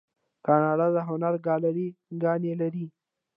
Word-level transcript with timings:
کاناډا 0.45 0.87
د 0.95 0.97
هنر 1.07 1.33
ګالري 1.47 1.87
ګانې 2.21 2.53
لري. 2.61 2.85